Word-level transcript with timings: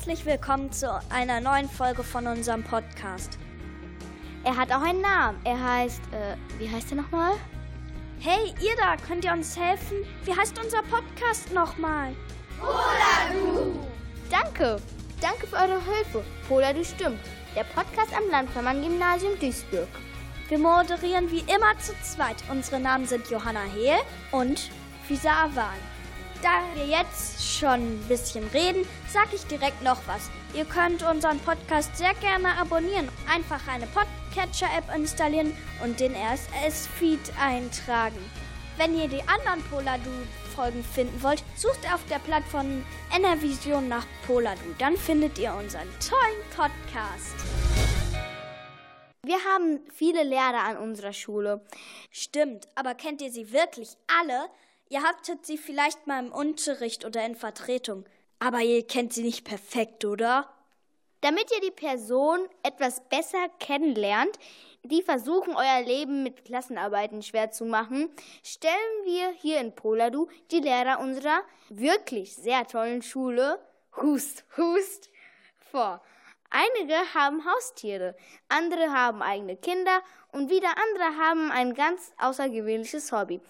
herzlich 0.00 0.24
willkommen 0.24 0.72
zu 0.72 0.88
einer 1.10 1.42
neuen 1.42 1.68
Folge 1.68 2.02
von 2.02 2.26
unserem 2.26 2.64
Podcast. 2.64 3.38
Er 4.44 4.56
hat 4.56 4.72
auch 4.72 4.80
einen 4.80 5.02
Namen. 5.02 5.38
Er 5.44 5.62
heißt, 5.62 6.00
äh, 6.12 6.36
wie 6.58 6.70
heißt 6.70 6.92
er 6.92 6.96
nochmal? 6.96 7.32
Hey, 8.18 8.54
ihr 8.62 8.74
da, 8.78 8.96
könnt 8.96 9.26
ihr 9.26 9.32
uns 9.32 9.58
helfen? 9.58 9.98
Wie 10.24 10.34
heißt 10.34 10.58
unser 10.58 10.82
Podcast 10.84 11.52
nochmal? 11.52 12.14
Poladu! 12.58 13.78
Danke, 14.30 14.80
danke 15.20 15.46
für 15.46 15.56
eure 15.56 15.82
Hilfe. 15.84 16.24
Poladu 16.48 16.82
stimmt. 16.82 17.20
Der 17.54 17.64
Podcast 17.64 18.16
am 18.16 18.30
Landvermann-Gymnasium 18.30 19.38
Duisburg. 19.38 19.88
Wir 20.48 20.58
moderieren 20.58 21.30
wie 21.30 21.40
immer 21.40 21.78
zu 21.78 21.92
zweit. 22.02 22.42
Unsere 22.50 22.80
Namen 22.80 23.04
sind 23.04 23.28
Johanna 23.28 23.64
Hehl 23.64 23.98
und 24.32 24.70
Fisa 25.06 25.44
Awan. 25.44 25.99
Da 26.42 26.64
wir 26.74 26.86
jetzt 26.86 27.42
schon 27.42 27.96
ein 27.98 28.04
bisschen 28.08 28.48
reden, 28.48 28.88
sage 29.12 29.36
ich 29.36 29.46
direkt 29.46 29.82
noch 29.82 29.98
was. 30.06 30.30
Ihr 30.54 30.64
könnt 30.64 31.02
unseren 31.02 31.38
Podcast 31.40 31.94
sehr 31.98 32.14
gerne 32.14 32.56
abonnieren. 32.56 33.10
Einfach 33.30 33.60
eine 33.68 33.86
Podcatcher-App 33.88 34.94
installieren 34.96 35.54
und 35.84 36.00
den 36.00 36.14
RSS-Feed 36.14 37.20
eintragen. 37.38 38.18
Wenn 38.78 38.98
ihr 38.98 39.08
die 39.08 39.20
anderen 39.28 39.62
Poladu-Folgen 39.70 40.82
finden 40.82 41.22
wollt, 41.22 41.44
sucht 41.56 41.86
auf 41.92 42.00
der 42.08 42.20
Plattform 42.20 42.86
NRVision 43.14 43.86
nach 43.88 44.06
Poladu. 44.26 44.62
Dann 44.78 44.96
findet 44.96 45.38
ihr 45.38 45.52
unseren 45.52 45.88
tollen 46.00 46.40
Podcast. 46.56 47.36
Wir 49.22 49.36
haben 49.44 49.80
viele 49.92 50.22
Lehrer 50.24 50.64
an 50.64 50.78
unserer 50.78 51.12
Schule. 51.12 51.60
Stimmt, 52.10 52.66
aber 52.74 52.94
kennt 52.94 53.20
ihr 53.20 53.30
sie 53.30 53.52
wirklich 53.52 53.98
alle? 54.18 54.48
Ihr 54.92 55.04
habtet 55.04 55.46
sie 55.46 55.56
vielleicht 55.56 56.08
mal 56.08 56.18
im 56.18 56.32
Unterricht 56.32 57.04
oder 57.04 57.24
in 57.24 57.36
Vertretung, 57.36 58.04
aber 58.40 58.58
ihr 58.58 58.84
kennt 58.84 59.12
sie 59.12 59.22
nicht 59.22 59.44
perfekt, 59.44 60.04
oder? 60.04 60.52
Damit 61.20 61.48
ihr 61.54 61.60
die 61.60 61.70
Person 61.70 62.40
etwas 62.64 63.00
besser 63.08 63.48
kennenlernt, 63.60 64.36
die 64.82 65.02
versuchen, 65.02 65.54
euer 65.54 65.82
Leben 65.82 66.24
mit 66.24 66.44
Klassenarbeiten 66.44 67.22
schwer 67.22 67.52
zu 67.52 67.66
machen, 67.66 68.10
stellen 68.42 69.04
wir 69.04 69.30
hier 69.40 69.60
in 69.60 69.76
Poladu 69.76 70.26
die 70.50 70.58
Lehrer 70.58 70.98
unserer 70.98 71.42
wirklich 71.68 72.34
sehr 72.34 72.66
tollen 72.66 73.02
Schule 73.02 73.64
Hust, 73.96 74.44
Hust 74.56 75.08
vor. 75.70 76.02
Einige 76.50 76.94
haben 77.14 77.44
Haustiere, 77.44 78.16
andere 78.48 78.90
haben 78.92 79.22
eigene 79.22 79.56
Kinder 79.56 80.02
und 80.32 80.50
wieder 80.50 80.68
andere 80.68 81.16
haben 81.16 81.52
ein 81.52 81.74
ganz 81.74 82.12
außergewöhnliches 82.18 83.12
Hobby. 83.12 83.40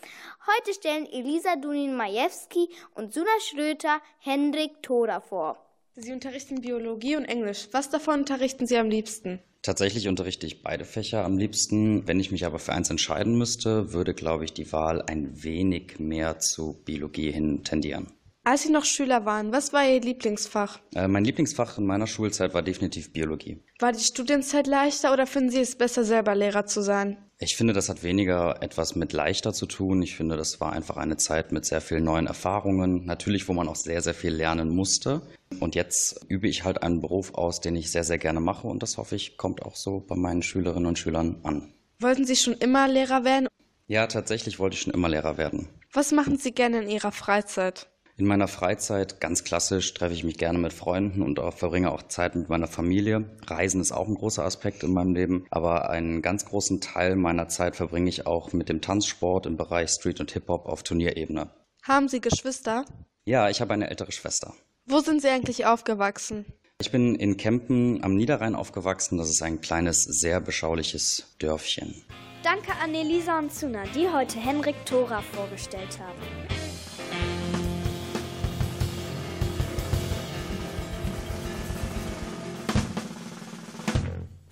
Heute 0.47 0.75
stellen 0.75 1.07
Elisa 1.07 1.57
Dunin-Majewski 1.57 2.69
und 2.95 3.15
Suna 3.15 3.31
Schröter 3.41 4.03
Hendrik 4.19 4.83
Tora 4.83 5.21
vor. 5.21 5.57
Sie 5.95 6.13
unterrichten 6.13 6.61
Biologie 6.61 7.17
und 7.17 7.25
Englisch. 7.25 7.69
Was 7.73 7.89
davon 7.89 8.21
unterrichten 8.21 8.67
Sie 8.67 8.77
am 8.77 8.91
liebsten? 8.91 9.41
Tatsächlich 9.63 10.07
unterrichte 10.07 10.47
ich 10.47 10.63
beide 10.63 10.85
Fächer 10.85 11.25
am 11.25 11.39
liebsten. 11.39 12.07
Wenn 12.07 12.21
ich 12.21 12.31
mich 12.31 12.45
aber 12.45 12.59
für 12.59 12.75
eins 12.75 12.91
entscheiden 12.91 13.37
müsste, 13.37 13.95
würde, 13.95 14.13
glaube 14.13 14.45
ich, 14.45 14.53
die 14.53 14.73
Wahl 14.73 15.03
ein 15.03 15.43
wenig 15.43 15.99
mehr 15.99 16.39
zu 16.39 16.75
Biologie 16.85 17.31
hin 17.31 17.65
tendieren. 17.65 18.13
Als 18.43 18.63
Sie 18.63 18.71
noch 18.71 18.87
Schüler 18.87 19.27
waren, 19.27 19.53
was 19.53 19.75
war 19.75 19.87
Ihr 19.87 20.01
Lieblingsfach? 20.01 20.81
Äh, 20.95 21.09
mein 21.09 21.25
Lieblingsfach 21.25 21.77
in 21.77 21.85
meiner 21.85 22.07
Schulzeit 22.07 22.55
war 22.55 22.63
definitiv 22.63 23.13
Biologie. 23.13 23.63
War 23.79 23.93
die 23.93 24.03
Studienzeit 24.03 24.67
leichter 24.67 25.13
oder 25.13 25.27
finden 25.27 25.51
Sie 25.51 25.61
es 25.61 25.77
besser, 25.77 26.05
selber 26.05 26.35
Lehrer 26.35 26.65
zu 26.65 26.81
sein? 26.81 27.19
Ich 27.39 27.57
finde, 27.57 27.75
das 27.75 27.91
hat 27.91 28.03
weniger 28.03 28.63
etwas 28.63 28.97
mit 28.97 29.13
leichter 29.13 29.53
zu 29.53 29.67
tun. 29.67 30.01
Ich 30.01 30.17
finde, 30.17 30.39
das 30.39 30.59
war 30.59 30.73
einfach 30.73 30.97
eine 30.97 31.19
Zeit 31.19 31.53
mit 31.53 31.67
sehr 31.67 31.83
vielen 31.83 32.05
neuen 32.05 32.27
Erfahrungen. 32.27 33.05
Natürlich, 33.05 33.47
wo 33.47 33.53
man 33.53 33.69
auch 33.69 33.77
sehr, 33.77 34.01
sehr 34.01 34.15
viel 34.15 34.33
lernen 34.33 34.71
musste. 34.71 35.21
Und 35.59 35.75
jetzt 35.75 36.25
übe 36.29 36.49
ich 36.49 36.65
halt 36.65 36.83
einen 36.83 37.03
Beruf 37.03 37.35
aus, 37.35 37.61
den 37.61 37.77
ich 37.77 37.91
sehr, 37.91 38.05
sehr 38.05 38.19
gerne 38.19 38.41
mache. 38.41 38.69
Und 38.69 38.83
das 38.83 38.97
hoffe 38.97 39.17
ich, 39.17 39.37
kommt 39.37 39.63
auch 39.63 39.77
so 39.77 40.01
bei 40.01 40.17
meinen 40.17 40.43
Schülerinnen 40.43 40.87
und 40.87 40.99
Schülern 40.99 41.41
an. 41.43 41.75
Wollten 41.99 42.25
Sie 42.25 42.37
schon 42.37 42.55
immer 42.55 42.89
Lehrer 42.89 43.25
werden? 43.25 43.49
Ja, 43.87 44.07
tatsächlich 44.07 44.59
wollte 44.59 44.77
ich 44.77 44.83
schon 44.83 44.95
immer 44.95 45.11
Lehrer 45.11 45.37
werden. 45.37 45.69
Was 45.93 46.13
machen 46.13 46.39
Sie 46.39 46.53
gerne 46.53 46.83
in 46.83 46.89
Ihrer 46.89 47.13
Freizeit? 47.13 47.90
In 48.21 48.27
meiner 48.27 48.49
Freizeit, 48.49 49.19
ganz 49.19 49.45
klassisch, 49.45 49.95
treffe 49.95 50.13
ich 50.13 50.25
mich 50.25 50.37
gerne 50.37 50.59
mit 50.59 50.75
Freunden 50.75 51.23
und 51.23 51.41
auch 51.41 51.55
verbringe 51.55 51.91
auch 51.91 52.03
Zeit 52.03 52.35
mit 52.35 52.51
meiner 52.51 52.67
Familie. 52.67 53.25
Reisen 53.47 53.81
ist 53.81 53.93
auch 53.93 54.07
ein 54.07 54.15
großer 54.15 54.45
Aspekt 54.45 54.83
in 54.83 54.93
meinem 54.93 55.15
Leben, 55.15 55.47
aber 55.49 55.89
einen 55.89 56.21
ganz 56.21 56.45
großen 56.45 56.83
Teil 56.83 57.17
meiner 57.17 57.49
Zeit 57.49 57.77
verbringe 57.77 58.11
ich 58.11 58.27
auch 58.27 58.53
mit 58.53 58.69
dem 58.69 58.83
Tanzsport 58.83 59.47
im 59.47 59.57
Bereich 59.57 59.89
Street 59.89 60.21
und 60.21 60.33
Hip-Hop 60.33 60.67
auf 60.67 60.83
Turnierebene. 60.83 61.49
Haben 61.83 62.09
Sie 62.09 62.21
Geschwister? 62.21 62.85
Ja, 63.25 63.49
ich 63.49 63.63
habe 63.63 63.73
eine 63.73 63.89
ältere 63.89 64.13
Schwester. 64.13 64.53
Wo 64.85 64.99
sind 64.99 65.23
Sie 65.23 65.29
eigentlich 65.29 65.65
aufgewachsen? 65.65 66.45
Ich 66.79 66.93
bin 66.93 67.15
in 67.15 67.39
Kempen 67.39 68.05
am 68.05 68.17
Niederrhein 68.17 68.55
aufgewachsen. 68.55 69.17
Das 69.17 69.31
ist 69.31 69.41
ein 69.41 69.63
kleines, 69.63 70.05
sehr 70.05 70.43
beschauliches 70.43 71.25
Dörfchen. 71.39 71.95
Danke 72.43 72.73
an 72.83 72.95
Elisa 72.95 73.39
und 73.39 73.51
Suna, 73.51 73.85
die 73.95 74.11
heute 74.11 74.39
Henrik 74.39 74.77
Thora 74.85 75.23
vorgestellt 75.23 75.99
haben. 75.99 76.60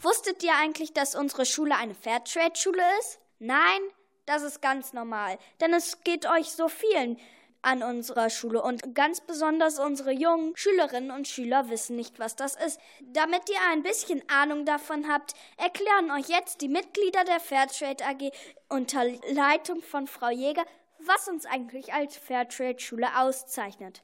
Wusstet 0.01 0.43
ihr 0.45 0.55
eigentlich, 0.55 0.93
dass 0.93 1.15
unsere 1.15 1.45
Schule 1.45 1.75
eine 1.75 1.95
Fairtrade-Schule 1.95 2.83
ist? 3.01 3.19
Nein, 3.41 3.81
das 4.27 4.43
ist 4.43 4.63
ganz 4.63 4.93
normal, 4.93 5.39
denn 5.61 5.73
es 5.75 6.03
geht 6.03 6.27
euch 6.27 6.51
so 6.51 6.69
vielen 6.69 7.19
an 7.63 7.83
unserer 7.83 8.31
Schule 8.31 8.63
und 8.63 8.95
ganz 8.95 9.21
besonders 9.21 9.81
unsere 9.81 10.13
jungen 10.13 10.57
Schülerinnen 10.57 11.11
und 11.11 11.27
Schüler 11.27 11.69
wissen 11.69 11.97
nicht, 11.97 12.21
was 12.21 12.37
das 12.37 12.55
ist. 12.55 12.79
Damit 13.01 13.51
ihr 13.51 13.59
ein 13.71 13.83
bisschen 13.83 14.23
Ahnung 14.29 14.65
davon 14.65 15.09
habt, 15.13 15.35
erklären 15.57 16.13
euch 16.13 16.29
jetzt 16.29 16.61
die 16.61 16.69
Mitglieder 16.69 17.25
der 17.25 17.41
Fairtrade 17.41 18.05
AG 18.05 18.31
unter 18.69 19.05
Leitung 19.33 19.83
von 19.83 20.07
Frau 20.07 20.31
Jäger, 20.31 20.65
was 21.01 21.27
uns 21.27 21.47
eigentlich 21.47 21.93
als 21.93 22.17
Fairtrade-Schule 22.17 23.09
auszeichnet. 23.19 24.03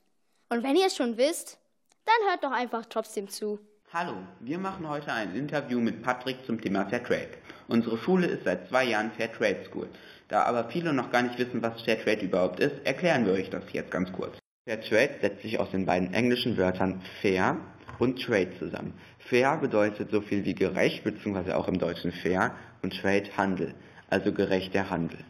Und 0.48 0.64
wenn 0.64 0.76
ihr 0.76 0.86
es 0.86 0.96
schon 0.96 1.16
wisst, 1.16 1.58
dann 2.04 2.30
hört 2.30 2.42
doch 2.42 2.52
einfach 2.52 2.86
trotzdem 2.86 3.28
zu. 3.28 3.60
Hallo, 3.96 4.14
wir 4.40 4.58
machen 4.58 4.88
heute 4.88 5.12
ein 5.12 5.36
Interview 5.36 5.78
mit 5.78 6.02
Patrick 6.02 6.44
zum 6.46 6.60
Thema 6.60 6.84
Fairtrade. 6.86 7.28
Unsere 7.68 7.96
Schule 7.96 8.26
ist 8.26 8.42
seit 8.42 8.68
zwei 8.68 8.86
Jahren 8.86 9.12
Fairtrade 9.12 9.64
School. 9.70 9.86
Da 10.26 10.42
aber 10.42 10.68
viele 10.68 10.92
noch 10.92 11.12
gar 11.12 11.22
nicht 11.22 11.38
wissen, 11.38 11.62
was 11.62 11.80
Fairtrade 11.80 12.24
überhaupt 12.24 12.58
ist, 12.58 12.74
erklären 12.84 13.24
wir 13.24 13.34
euch 13.34 13.50
das 13.50 13.62
jetzt 13.72 13.92
ganz 13.92 14.10
kurz. 14.10 14.36
Fairtrade 14.66 15.20
setzt 15.20 15.42
sich 15.42 15.60
aus 15.60 15.70
den 15.70 15.86
beiden 15.86 16.12
englischen 16.12 16.56
Wörtern 16.56 17.02
fair 17.22 17.56
und 18.00 18.20
trade 18.20 18.50
zusammen. 18.58 18.94
Fair 19.20 19.58
bedeutet 19.58 20.10
so 20.10 20.22
viel 20.22 20.44
wie 20.44 20.56
gerecht, 20.56 21.04
beziehungsweise 21.04 21.56
auch 21.56 21.68
im 21.68 21.78
Deutschen 21.78 22.10
fair, 22.10 22.50
und 22.82 23.00
trade 23.00 23.30
Handel, 23.36 23.74
also 24.10 24.32
gerechter 24.32 24.90
Handel. 24.90 25.20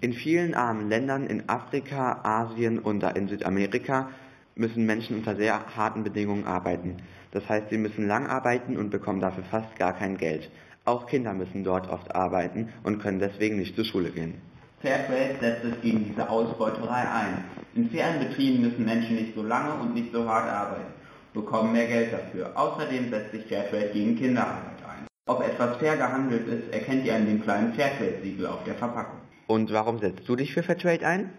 In 0.00 0.12
vielen 0.12 0.56
armen 0.56 0.88
Ländern 0.88 1.24
in 1.28 1.48
Afrika, 1.48 2.20
Asien 2.24 2.80
und 2.80 3.04
in 3.04 3.28
Südamerika 3.28 4.10
müssen 4.56 4.86
Menschen 4.86 5.18
unter 5.18 5.36
sehr 5.36 5.76
harten 5.76 6.02
Bedingungen 6.02 6.46
arbeiten. 6.48 6.96
Das 7.32 7.48
heißt, 7.48 7.70
sie 7.70 7.78
müssen 7.78 8.06
lang 8.06 8.26
arbeiten 8.26 8.76
und 8.76 8.90
bekommen 8.90 9.20
dafür 9.20 9.44
fast 9.44 9.76
gar 9.76 9.92
kein 9.92 10.16
Geld. 10.16 10.50
Auch 10.84 11.06
Kinder 11.06 11.34
müssen 11.34 11.64
dort 11.64 11.88
oft 11.88 12.14
arbeiten 12.14 12.70
und 12.82 13.00
können 13.00 13.18
deswegen 13.18 13.58
nicht 13.58 13.76
zur 13.76 13.84
Schule 13.84 14.10
gehen. 14.10 14.40
Fairtrade 14.80 15.36
setzt 15.40 15.64
sich 15.64 15.82
gegen 15.82 16.04
diese 16.04 16.28
Ausbeuterei 16.30 17.08
ein. 17.08 17.44
In 17.74 17.90
fairen 17.90 18.20
Betrieben 18.20 18.62
müssen 18.62 18.84
Menschen 18.84 19.16
nicht 19.16 19.34
so 19.34 19.42
lange 19.42 19.74
und 19.80 19.94
nicht 19.94 20.12
so 20.12 20.26
hart 20.26 20.48
arbeiten, 20.48 20.92
bekommen 21.34 21.72
mehr 21.72 21.86
Geld 21.86 22.12
dafür. 22.12 22.52
Außerdem 22.54 23.10
setzt 23.10 23.32
sich 23.32 23.44
Fairtrade 23.46 23.90
gegen 23.92 24.16
Kinderarbeit 24.16 24.78
ein. 24.88 25.06
Ob 25.26 25.42
etwas 25.42 25.76
fair 25.78 25.96
gehandelt 25.96 26.46
ist, 26.46 26.72
erkennt 26.72 27.04
ihr 27.04 27.14
an 27.16 27.26
dem 27.26 27.42
kleinen 27.42 27.74
Fairtrade-Siegel 27.74 28.46
auf 28.46 28.64
der 28.64 28.74
Verpackung. 28.74 29.18
Und 29.48 29.72
warum 29.72 29.98
setzt 29.98 30.28
du 30.28 30.36
dich 30.36 30.54
für 30.54 30.62
Fairtrade 30.62 31.06
ein? 31.06 31.30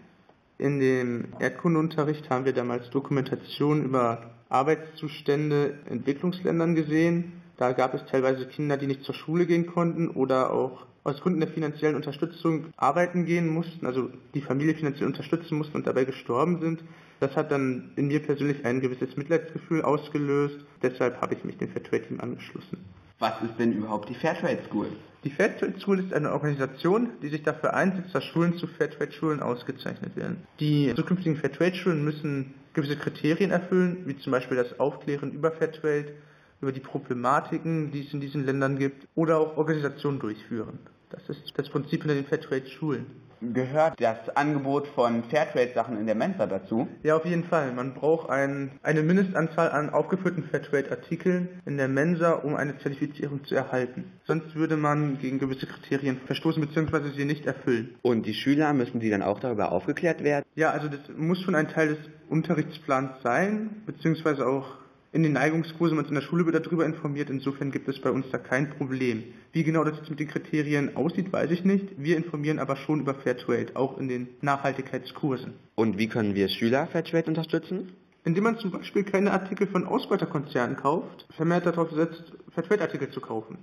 In 0.58 0.78
dem 0.78 1.28
Erdkundeunterricht 1.38 2.28
haben 2.28 2.44
wir 2.44 2.52
damals 2.52 2.90
Dokumentation 2.90 3.82
über 3.82 4.30
Arbeitszustände 4.50 5.78
in 5.86 5.98
Entwicklungsländern 5.98 6.74
gesehen. 6.74 7.32
Da 7.56 7.72
gab 7.72 7.94
es 7.94 8.04
teilweise 8.06 8.46
Kinder, 8.46 8.76
die 8.76 8.86
nicht 8.86 9.04
zur 9.04 9.14
Schule 9.14 9.46
gehen 9.46 9.66
konnten 9.66 10.08
oder 10.08 10.52
auch 10.52 10.86
aus 11.02 11.20
Gründen 11.20 11.40
der 11.40 11.48
finanziellen 11.48 11.96
Unterstützung 11.96 12.66
arbeiten 12.76 13.24
gehen 13.24 13.48
mussten, 13.48 13.86
also 13.86 14.10
die 14.34 14.42
Familie 14.42 14.74
finanziell 14.74 15.06
unterstützen 15.06 15.56
mussten 15.56 15.76
und 15.76 15.86
dabei 15.86 16.04
gestorben 16.04 16.60
sind. 16.60 16.82
Das 17.20 17.36
hat 17.36 17.50
dann 17.50 17.92
in 17.96 18.08
mir 18.08 18.20
persönlich 18.20 18.64
ein 18.64 18.80
gewisses 18.80 19.16
Mitleidsgefühl 19.16 19.82
ausgelöst. 19.82 20.56
Deshalb 20.82 21.20
habe 21.20 21.34
ich 21.34 21.44
mich 21.44 21.56
dem 21.58 21.68
Fairtrade-Team 21.68 22.20
angeschlossen. 22.20 22.78
Was 23.18 23.34
ist 23.42 23.58
denn 23.58 23.72
überhaupt 23.72 24.08
die 24.08 24.14
Fairtrade 24.14 24.60
School? 24.66 24.88
Die 25.24 25.30
Fairtrade 25.30 25.78
School 25.78 26.00
ist 26.00 26.14
eine 26.14 26.32
Organisation, 26.32 27.10
die 27.22 27.28
sich 27.28 27.42
dafür 27.42 27.74
einsetzt, 27.74 28.14
dass 28.14 28.24
Schulen 28.24 28.56
zu 28.56 28.66
Fairtrade-Schulen 28.66 29.40
ausgezeichnet 29.40 30.16
werden. 30.16 30.38
Die 30.58 30.94
zukünftigen 30.96 31.36
Fairtrade-Schulen 31.36 32.02
müssen 32.02 32.54
gewisse 32.72 32.96
Kriterien 32.96 33.50
erfüllen, 33.50 34.02
wie 34.06 34.16
zum 34.18 34.32
Beispiel 34.32 34.56
das 34.56 34.78
Aufklären 34.78 35.32
über 35.32 35.50
Fairtrade, 35.52 36.14
über 36.60 36.72
die 36.72 36.80
Problematiken, 36.80 37.90
die 37.90 38.06
es 38.06 38.12
in 38.12 38.20
diesen 38.20 38.44
Ländern 38.44 38.78
gibt, 38.78 39.08
oder 39.14 39.38
auch 39.38 39.56
Organisationen 39.56 40.18
durchführen. 40.18 40.78
Das 41.10 41.28
ist 41.28 41.52
das 41.56 41.68
Prinzip 41.68 42.02
hinter 42.02 42.14
den 42.14 42.26
Fairtrade-Schulen. 42.26 43.06
Gehört 43.42 44.00
das 44.00 44.28
Angebot 44.36 44.86
von 44.88 45.24
Fairtrade-Sachen 45.24 45.98
in 45.98 46.06
der 46.06 46.14
Mensa 46.14 46.46
dazu? 46.46 46.88
Ja, 47.02 47.16
auf 47.16 47.24
jeden 47.24 47.44
Fall. 47.44 47.72
Man 47.72 47.94
braucht 47.94 48.28
ein, 48.28 48.72
eine 48.82 49.02
Mindestanzahl 49.02 49.70
an 49.70 49.90
aufgeführten 49.90 50.44
Fairtrade-Artikeln 50.44 51.48
in 51.64 51.78
der 51.78 51.88
Mensa, 51.88 52.32
um 52.32 52.54
eine 52.54 52.78
Zertifizierung 52.78 53.44
zu 53.44 53.54
erhalten. 53.54 54.12
Sonst 54.26 54.54
würde 54.54 54.76
man 54.76 55.18
gegen 55.18 55.38
gewisse 55.38 55.66
Kriterien 55.66 56.20
verstoßen 56.26 56.66
bzw. 56.66 57.12
sie 57.16 57.24
nicht 57.24 57.46
erfüllen. 57.46 57.96
Und 58.02 58.26
die 58.26 58.34
Schüler 58.34 58.74
müssen 58.74 59.00
die 59.00 59.08
dann 59.08 59.22
auch 59.22 59.40
darüber 59.40 59.72
aufgeklärt 59.72 60.22
werden? 60.22 60.44
Ja, 60.54 60.70
also 60.70 60.88
das 60.88 61.00
muss 61.16 61.40
schon 61.40 61.54
ein 61.54 61.68
Teil 61.68 61.88
des 61.88 61.98
Unterrichtsplans 62.28 63.22
sein, 63.22 63.82
beziehungsweise 63.86 64.46
auch 64.46 64.66
in 65.12 65.24
den 65.24 65.32
Neigungskursen 65.32 65.98
uns 65.98 66.08
in 66.08 66.14
der 66.14 66.22
Schule 66.22 66.46
wird 66.46 66.64
darüber 66.64 66.86
informiert. 66.86 67.30
Insofern 67.30 67.72
gibt 67.72 67.88
es 67.88 68.00
bei 68.00 68.10
uns 68.10 68.26
da 68.30 68.38
kein 68.38 68.70
Problem. 68.70 69.24
Wie 69.52 69.64
genau 69.64 69.82
das 69.82 69.96
jetzt 69.96 70.10
mit 70.10 70.20
den 70.20 70.28
Kriterien 70.28 70.96
aussieht, 70.96 71.32
weiß 71.32 71.50
ich 71.50 71.64
nicht. 71.64 71.88
Wir 71.96 72.16
informieren 72.16 72.60
aber 72.60 72.76
schon 72.76 73.00
über 73.00 73.14
Fairtrade, 73.14 73.74
auch 73.74 73.98
in 73.98 74.08
den 74.08 74.28
Nachhaltigkeitskursen. 74.40 75.54
Und 75.74 75.98
wie 75.98 76.06
können 76.06 76.36
wir 76.36 76.48
Schüler 76.48 76.86
Fairtrade 76.86 77.26
unterstützen? 77.26 77.92
Indem 78.24 78.44
man 78.44 78.58
zum 78.58 78.70
Beispiel 78.70 79.02
keine 79.02 79.32
Artikel 79.32 79.66
von 79.66 79.84
Ausbeuterkonzernen 79.84 80.76
kauft, 80.76 81.26
vermehrt 81.30 81.66
darauf 81.66 81.90
setzt, 81.90 82.22
Fairtrade-Artikel 82.50 83.10
zu 83.10 83.20
kaufen. 83.20 83.58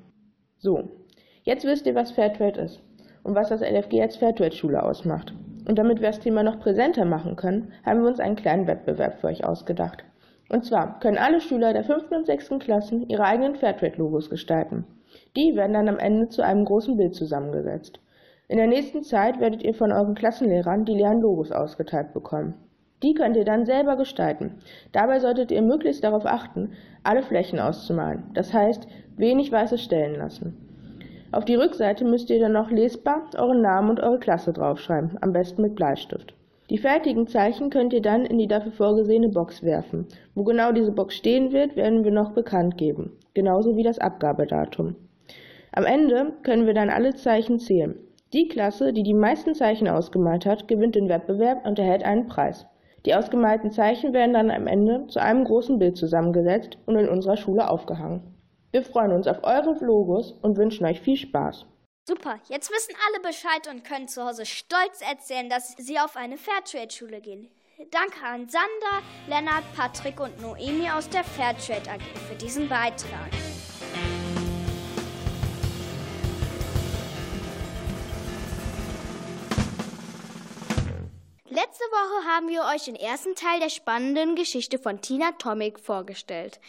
So, 0.58 0.90
jetzt 1.44 1.64
wisst 1.64 1.86
ihr, 1.86 1.96
was 1.96 2.12
Fairtrade 2.12 2.60
ist 2.60 2.82
und 3.24 3.36
was 3.36 3.50
das 3.50 3.62
LFG 3.62 4.02
als 4.02 4.18
Fairtrade-Schule 4.18 4.84
ausmacht. 4.84 5.34
Und 5.66 5.78
damit 5.78 6.02
wir 6.02 6.08
das 6.08 6.20
Thema 6.20 6.44
noch 6.44 6.60
präsenter 6.60 7.06
machen 7.06 7.36
können, 7.36 7.72
haben 7.86 8.02
wir 8.02 8.08
uns 8.10 8.20
einen 8.20 8.36
kleinen 8.36 8.68
Wettbewerb 8.68 9.22
für 9.22 9.28
euch 9.28 9.46
ausgedacht. 9.46 10.04
Und 10.50 10.66
zwar 10.66 11.00
können 11.00 11.18
alle 11.18 11.42
Schüler 11.42 11.74
der 11.74 11.84
5. 11.84 12.12
und 12.12 12.26
6. 12.26 12.60
Klassen 12.60 13.08
ihre 13.10 13.24
eigenen 13.24 13.56
Fairtrade-Logos 13.56 14.30
gestalten. 14.30 14.86
Die 15.36 15.56
werden 15.56 15.74
dann 15.74 15.90
am 15.90 16.00
Ende 16.00 16.30
zu 16.30 16.42
einem 16.42 16.66
großen 16.66 16.96
Bild 16.96 17.16
zusammengesetzt. 17.16 18.00
In 18.48 18.58
der 18.58 18.68
nächsten 18.68 19.04
Zeit 19.04 19.40
werdet 19.42 19.64
ihr 19.64 19.74
von 19.74 19.92
euren 19.92 20.16
Klassenlehrern 20.16 20.86
die 20.86 20.94
leeren 20.94 21.22
Logos 21.22 21.52
ausgeteilt 21.52 22.14
bekommen. 22.14 22.54
Die 23.04 23.14
könnt 23.14 23.36
ihr 23.36 23.46
dann 23.46 23.66
selber 23.66 23.98
gestalten. 23.98 24.60
Dabei 24.94 25.20
solltet 25.20 25.52
ihr 25.52 25.62
möglichst 25.62 26.04
darauf 26.04 26.26
achten, 26.26 26.72
alle 27.04 27.24
Flächen 27.24 27.60
auszumalen. 27.60 28.32
Das 28.34 28.54
heißt, 28.54 28.88
wenig 29.18 29.52
weiße 29.52 29.78
Stellen 29.78 30.16
lassen. 30.16 30.56
Auf 31.32 31.44
die 31.44 31.56
Rückseite 31.56 32.06
müsst 32.06 32.30
ihr 32.30 32.40
dann 32.40 32.54
noch 32.54 32.72
lesbar 32.72 33.30
euren 33.38 33.62
Namen 33.62 33.90
und 33.90 34.00
eure 34.00 34.20
Klasse 34.20 34.54
draufschreiben, 34.54 35.18
am 35.22 35.34
besten 35.34 35.62
mit 35.62 35.76
Bleistift. 35.76 36.37
Die 36.70 36.78
fertigen 36.78 37.28
Zeichen 37.28 37.70
könnt 37.70 37.94
ihr 37.94 38.02
dann 38.02 38.26
in 38.26 38.38
die 38.38 38.48
dafür 38.48 38.74
vorgesehene 38.74 39.30
Box 39.30 39.64
werfen. 39.64 40.06
Wo 40.36 40.44
genau 40.44 40.74
diese 40.74 40.92
Box 40.92 41.16
stehen 41.16 41.54
wird, 41.54 41.78
werden 41.78 42.04
wir 42.04 42.12
noch 42.12 42.34
bekannt 42.34 42.78
geben, 42.78 43.14
genauso 43.34 43.78
wie 43.78 43.84
das 43.84 44.00
Abgabedatum. 44.00 44.96
Am 45.72 45.86
Ende 45.86 46.34
können 46.44 46.66
wir 46.66 46.74
dann 46.74 46.90
alle 46.90 47.16
Zeichen 47.16 47.60
zählen. 47.60 47.96
Die 48.34 48.50
Klasse, 48.50 48.92
die 48.92 49.04
die 49.04 49.14
meisten 49.14 49.56
Zeichen 49.56 49.88
ausgemalt 49.88 50.46
hat, 50.46 50.68
gewinnt 50.68 50.96
den 50.96 51.08
Wettbewerb 51.08 51.66
und 51.66 51.80
erhält 51.80 52.04
einen 52.04 52.28
Preis. 52.28 52.68
Die 53.06 53.16
ausgemalten 53.16 53.72
Zeichen 53.72 54.12
werden 54.12 54.34
dann 54.34 54.52
am 54.52 54.68
Ende 54.68 55.08
zu 55.08 55.22
einem 55.22 55.46
großen 55.46 55.80
Bild 55.80 55.96
zusammengesetzt 55.96 56.78
und 56.86 56.98
in 56.98 57.08
unserer 57.08 57.38
Schule 57.38 57.70
aufgehangen. 57.70 58.36
Wir 58.72 58.82
freuen 58.82 59.14
uns 59.14 59.28
auf 59.28 59.40
eure 59.44 59.78
Logos 59.86 60.34
und 60.42 60.58
wünschen 60.58 60.86
euch 60.86 61.00
viel 61.00 61.16
Spaß. 61.16 61.66
Super, 62.08 62.40
jetzt 62.48 62.72
wissen 62.72 62.96
alle 63.06 63.20
Bescheid 63.20 63.68
und 63.68 63.84
können 63.84 64.08
zu 64.08 64.24
Hause 64.24 64.46
stolz 64.46 65.02
erzählen, 65.02 65.50
dass 65.50 65.76
sie 65.78 66.00
auf 66.00 66.16
eine 66.16 66.38
Fairtrade-Schule 66.38 67.20
gehen. 67.20 67.52
Danke 67.92 68.24
an 68.24 68.48
Sander, 68.48 69.04
Lennart, 69.28 69.66
Patrick 69.76 70.22
und 70.22 70.40
Noemi 70.42 70.90
aus 70.90 71.10
der 71.10 71.26
Fairtrade 71.26 71.92
AG 71.92 72.00
für 72.30 72.36
diesen 72.36 72.70
Beitrag. 72.70 73.30
Letzte 81.60 81.86
Woche 81.86 82.28
haben 82.28 82.50
wir 82.50 82.66
euch 82.66 82.84
den 82.84 82.96
ersten 82.96 83.34
Teil 83.34 83.60
der 83.60 83.70
spannenden 83.70 84.36
Geschichte 84.36 84.78
von 84.78 85.02
Tina 85.02 85.32
Tomic 85.40 85.80
vorgestellt. 85.80 86.60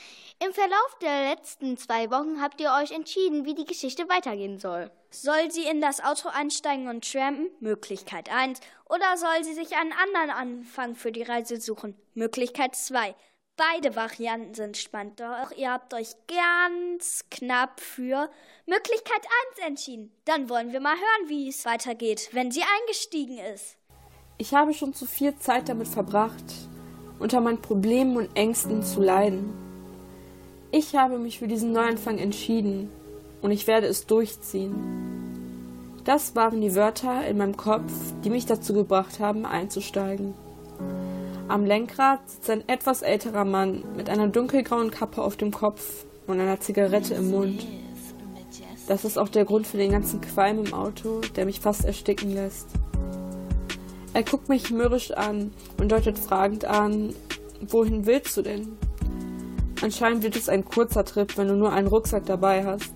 Im 0.42 0.50
Verlauf 0.54 0.98
der 1.02 1.28
letzten 1.28 1.76
zwei 1.76 2.10
Wochen 2.10 2.40
habt 2.40 2.58
ihr 2.58 2.72
euch 2.72 2.92
entschieden, 2.92 3.44
wie 3.44 3.54
die 3.54 3.66
Geschichte 3.66 4.08
weitergehen 4.08 4.58
soll. 4.58 4.90
Soll 5.10 5.50
sie 5.50 5.64
in 5.64 5.82
das 5.82 6.02
Auto 6.02 6.30
einsteigen 6.30 6.88
und 6.88 7.04
trampen? 7.04 7.50
Möglichkeit 7.60 8.32
1. 8.32 8.60
Oder 8.88 9.18
soll 9.18 9.44
sie 9.44 9.52
sich 9.52 9.76
einen 9.76 9.92
anderen 9.92 10.30
Anfang 10.30 10.94
für 10.94 11.12
die 11.12 11.22
Reise 11.22 11.60
suchen? 11.60 11.94
Möglichkeit 12.14 12.74
2. 12.74 13.14
Beide 13.58 13.94
Varianten 13.94 14.54
sind 14.54 14.78
spannend, 14.78 15.20
doch 15.20 15.50
ihr 15.54 15.70
habt 15.70 15.92
euch 15.92 16.12
ganz 16.28 17.26
knapp 17.30 17.78
für 17.80 18.30
Möglichkeit 18.64 19.26
1 19.58 19.66
entschieden. 19.66 20.16
Dann 20.24 20.48
wollen 20.48 20.72
wir 20.72 20.80
mal 20.80 20.96
hören, 20.96 21.28
wie 21.28 21.50
es 21.50 21.66
weitergeht, 21.66 22.30
wenn 22.32 22.50
sie 22.50 22.62
eingestiegen 22.62 23.36
ist. 23.36 23.77
Ich 24.40 24.54
habe 24.54 24.72
schon 24.72 24.94
zu 24.94 25.04
viel 25.04 25.36
Zeit 25.38 25.68
damit 25.68 25.88
verbracht, 25.88 26.44
unter 27.18 27.40
meinen 27.40 27.60
Problemen 27.60 28.16
und 28.16 28.28
Ängsten 28.36 28.84
zu 28.84 29.02
leiden. 29.02 29.52
Ich 30.70 30.94
habe 30.94 31.18
mich 31.18 31.40
für 31.40 31.48
diesen 31.48 31.72
Neuanfang 31.72 32.18
entschieden 32.18 32.88
und 33.42 33.50
ich 33.50 33.66
werde 33.66 33.88
es 33.88 34.06
durchziehen. 34.06 34.76
Das 36.04 36.36
waren 36.36 36.60
die 36.60 36.76
Wörter 36.76 37.26
in 37.26 37.38
meinem 37.38 37.56
Kopf, 37.56 37.92
die 38.22 38.30
mich 38.30 38.46
dazu 38.46 38.74
gebracht 38.74 39.18
haben, 39.18 39.44
einzusteigen. 39.44 40.34
Am 41.48 41.64
Lenkrad 41.64 42.20
sitzt 42.30 42.48
ein 42.50 42.68
etwas 42.68 43.02
älterer 43.02 43.44
Mann 43.44 43.82
mit 43.96 44.08
einer 44.08 44.28
dunkelgrauen 44.28 44.92
Kappe 44.92 45.20
auf 45.20 45.36
dem 45.36 45.50
Kopf 45.50 46.06
und 46.28 46.38
einer 46.38 46.60
Zigarette 46.60 47.14
im 47.14 47.32
Mund. 47.32 47.66
Das 48.86 49.04
ist 49.04 49.18
auch 49.18 49.28
der 49.30 49.44
Grund 49.44 49.66
für 49.66 49.78
den 49.78 49.90
ganzen 49.90 50.20
Qualm 50.20 50.64
im 50.64 50.74
Auto, 50.74 51.22
der 51.34 51.44
mich 51.44 51.58
fast 51.58 51.84
ersticken 51.84 52.32
lässt. 52.32 52.68
Er 54.18 54.24
guckt 54.24 54.48
mich 54.48 54.72
mürrisch 54.72 55.12
an 55.12 55.52
und 55.78 55.92
deutet 55.92 56.18
fragend 56.18 56.64
an, 56.64 57.14
wohin 57.60 58.04
willst 58.04 58.36
du 58.36 58.42
denn? 58.42 58.76
Anscheinend 59.80 60.24
wird 60.24 60.34
es 60.34 60.48
ein 60.48 60.64
kurzer 60.64 61.04
Trip, 61.04 61.38
wenn 61.38 61.46
du 61.46 61.54
nur 61.54 61.72
einen 61.72 61.86
Rucksack 61.86 62.26
dabei 62.26 62.66
hast. 62.66 62.92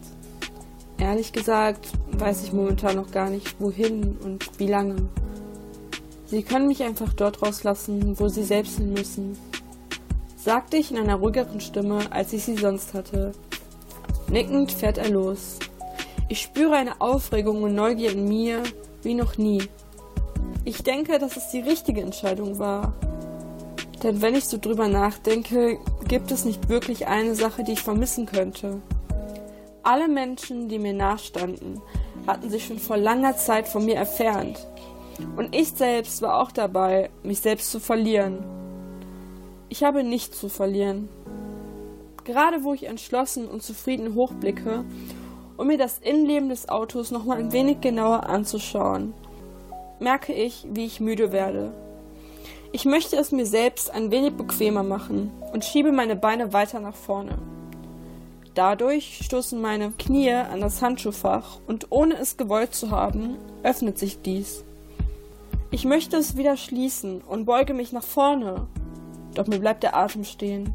Ehrlich 0.98 1.32
gesagt 1.32 1.86
weiß 2.10 2.42
ich 2.42 2.52
momentan 2.52 2.96
noch 2.96 3.12
gar 3.12 3.30
nicht, 3.30 3.54
wohin 3.60 4.16
und 4.24 4.58
wie 4.58 4.66
lange. 4.66 4.96
Sie 6.26 6.42
können 6.42 6.66
mich 6.66 6.82
einfach 6.82 7.12
dort 7.12 7.40
rauslassen, 7.40 8.18
wo 8.18 8.26
sie 8.26 8.42
selbst 8.42 8.78
hin 8.78 8.92
müssen, 8.92 9.38
sagte 10.36 10.76
ich 10.76 10.90
in 10.90 10.98
einer 10.98 11.14
ruhigeren 11.14 11.60
Stimme, 11.60 12.00
als 12.10 12.32
ich 12.32 12.42
sie 12.42 12.56
sonst 12.56 12.94
hatte. 12.94 13.30
Nickend 14.28 14.72
fährt 14.72 14.98
er 14.98 15.08
los. 15.08 15.60
Ich 16.28 16.40
spüre 16.40 16.74
eine 16.74 17.00
Aufregung 17.00 17.62
und 17.62 17.76
Neugier 17.76 18.10
in 18.10 18.26
mir 18.26 18.64
wie 19.04 19.14
noch 19.14 19.38
nie. 19.38 19.68
Ich 20.64 20.84
denke, 20.84 21.18
dass 21.18 21.36
es 21.36 21.48
die 21.48 21.60
richtige 21.60 22.02
Entscheidung 22.02 22.58
war. 22.60 22.92
Denn 24.04 24.22
wenn 24.22 24.36
ich 24.36 24.44
so 24.44 24.58
drüber 24.58 24.86
nachdenke, 24.86 25.78
gibt 26.06 26.30
es 26.30 26.44
nicht 26.44 26.68
wirklich 26.68 27.08
eine 27.08 27.34
Sache, 27.34 27.64
die 27.64 27.72
ich 27.72 27.82
vermissen 27.82 28.26
könnte. 28.26 28.80
Alle 29.82 30.06
Menschen, 30.06 30.68
die 30.68 30.78
mir 30.78 30.92
nachstanden, 30.92 31.82
hatten 32.28 32.48
sich 32.48 32.64
schon 32.64 32.78
vor 32.78 32.96
langer 32.96 33.36
Zeit 33.36 33.66
von 33.66 33.84
mir 33.84 33.96
entfernt. 33.96 34.68
Und 35.36 35.54
ich 35.54 35.72
selbst 35.72 36.22
war 36.22 36.40
auch 36.40 36.52
dabei, 36.52 37.10
mich 37.24 37.40
selbst 37.40 37.72
zu 37.72 37.80
verlieren. 37.80 38.44
Ich 39.68 39.82
habe 39.82 40.04
nichts 40.04 40.38
zu 40.38 40.48
verlieren. 40.48 41.08
Gerade 42.24 42.62
wo 42.62 42.72
ich 42.72 42.84
entschlossen 42.84 43.48
und 43.48 43.64
zufrieden 43.64 44.14
hochblicke, 44.14 44.84
um 45.56 45.66
mir 45.66 45.78
das 45.78 45.98
Innenleben 45.98 46.50
des 46.50 46.68
Autos 46.68 47.10
nochmal 47.10 47.38
ein 47.38 47.52
wenig 47.52 47.80
genauer 47.80 48.28
anzuschauen, 48.28 49.12
merke 50.02 50.32
ich, 50.32 50.66
wie 50.70 50.84
ich 50.84 51.00
müde 51.00 51.32
werde. 51.32 51.72
Ich 52.72 52.84
möchte 52.84 53.16
es 53.16 53.32
mir 53.32 53.46
selbst 53.46 53.90
ein 53.90 54.10
wenig 54.10 54.34
bequemer 54.34 54.82
machen 54.82 55.30
und 55.52 55.64
schiebe 55.64 55.92
meine 55.92 56.16
Beine 56.16 56.52
weiter 56.52 56.80
nach 56.80 56.94
vorne. 56.94 57.38
Dadurch 58.54 59.20
stoßen 59.22 59.60
meine 59.60 59.92
Knie 59.92 60.32
an 60.32 60.60
das 60.60 60.82
Handschuhfach 60.82 61.60
und 61.66 61.86
ohne 61.90 62.16
es 62.18 62.36
gewollt 62.36 62.74
zu 62.74 62.90
haben, 62.90 63.38
öffnet 63.62 63.98
sich 63.98 64.20
dies. 64.20 64.64
Ich 65.70 65.86
möchte 65.86 66.16
es 66.16 66.36
wieder 66.36 66.58
schließen 66.58 67.22
und 67.22 67.46
beuge 67.46 67.72
mich 67.72 67.92
nach 67.92 68.04
vorne, 68.04 68.66
doch 69.34 69.46
mir 69.46 69.58
bleibt 69.58 69.82
der 69.82 69.96
Atem 69.96 70.24
stehen. 70.24 70.74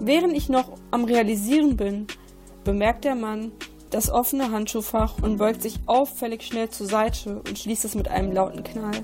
Während 0.00 0.34
ich 0.34 0.48
noch 0.48 0.72
am 0.90 1.04
Realisieren 1.04 1.76
bin, 1.76 2.06
bemerkt 2.64 3.04
der 3.04 3.14
Mann, 3.14 3.52
das 3.90 4.10
offene 4.10 4.50
Handschuhfach 4.50 5.22
und 5.22 5.38
beugt 5.38 5.62
sich 5.62 5.80
auffällig 5.86 6.42
schnell 6.42 6.68
zur 6.68 6.86
Seite 6.86 7.40
und 7.46 7.58
schließt 7.58 7.84
es 7.84 7.94
mit 7.94 8.08
einem 8.08 8.32
lauten 8.32 8.64
Knall. 8.64 9.02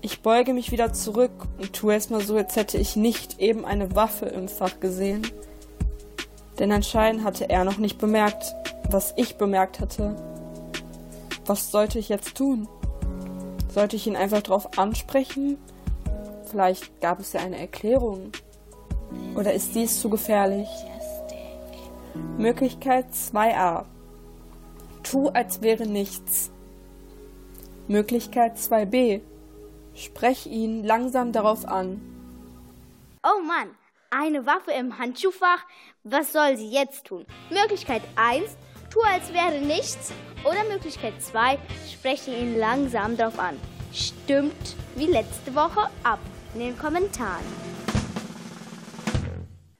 Ich 0.00 0.20
beuge 0.20 0.52
mich 0.52 0.70
wieder 0.70 0.92
zurück 0.92 1.32
und 1.58 1.72
tue 1.72 1.94
es 1.94 2.10
mal 2.10 2.20
so, 2.20 2.36
als 2.36 2.56
hätte 2.56 2.76
ich 2.78 2.96
nicht 2.96 3.40
eben 3.40 3.64
eine 3.64 3.94
Waffe 3.94 4.26
im 4.26 4.48
Fach 4.48 4.80
gesehen. 4.80 5.26
Denn 6.58 6.72
anscheinend 6.72 7.24
hatte 7.24 7.48
er 7.48 7.64
noch 7.64 7.78
nicht 7.78 7.98
bemerkt, 7.98 8.54
was 8.90 9.14
ich 9.16 9.36
bemerkt 9.36 9.80
hatte. 9.80 10.14
Was 11.46 11.70
sollte 11.70 11.98
ich 11.98 12.08
jetzt 12.08 12.36
tun? 12.36 12.68
Sollte 13.72 13.96
ich 13.96 14.06
ihn 14.06 14.16
einfach 14.16 14.42
drauf 14.42 14.78
ansprechen? 14.78 15.58
Vielleicht 16.50 17.00
gab 17.00 17.20
es 17.20 17.32
ja 17.32 17.40
eine 17.40 17.58
Erklärung. 17.58 18.30
Oder 19.36 19.52
ist 19.52 19.74
dies 19.74 20.00
zu 20.00 20.10
gefährlich? 20.10 20.68
Möglichkeit 22.38 23.06
2a. 23.12 23.84
Tu, 25.02 25.28
als 25.28 25.62
wäre 25.62 25.86
nichts. 25.86 26.50
Möglichkeit 27.88 28.56
2b. 28.56 29.20
Sprech 29.94 30.46
ihn 30.46 30.84
langsam 30.84 31.32
darauf 31.32 31.66
an. 31.66 32.00
Oh 33.22 33.42
Mann, 33.42 33.70
eine 34.10 34.46
Waffe 34.46 34.72
im 34.72 34.98
Handschuhfach? 34.98 35.64
Was 36.02 36.32
soll 36.32 36.56
sie 36.56 36.70
jetzt 36.70 37.06
tun? 37.06 37.26
Möglichkeit 37.50 38.02
1, 38.16 38.56
tu 38.90 39.00
als 39.00 39.32
wäre 39.32 39.60
nichts. 39.60 40.12
Oder 40.44 40.64
Möglichkeit 40.64 41.20
2, 41.20 41.58
spreche 41.92 42.34
ihn 42.34 42.58
langsam 42.58 43.16
darauf 43.16 43.38
an. 43.38 43.58
Stimmt 43.92 44.76
wie 44.96 45.06
letzte 45.06 45.54
Woche 45.54 45.88
ab 46.02 46.18
in 46.54 46.60
den 46.60 46.78
Kommentaren. 46.78 47.73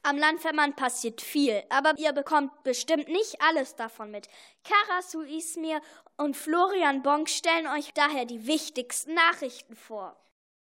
Am 0.07 0.19
Landvermann 0.19 0.77
passiert 0.77 1.23
viel, 1.23 1.63
aber 1.71 1.95
ihr 1.97 2.13
bekommt 2.13 2.63
bestimmt 2.63 3.09
nicht 3.09 3.41
alles 3.41 3.75
davon 3.75 4.11
mit. 4.11 4.29
Karasu 4.63 5.23
Ismir 5.23 5.81
und 6.19 6.37
Florian 6.37 7.03
Bonk 7.03 7.31
stellen 7.31 7.67
euch 7.67 7.91
daher 7.95 8.27
die 8.27 8.47
wichtigsten 8.47 9.15
Nachrichten 9.15 9.75
vor. 9.75 10.15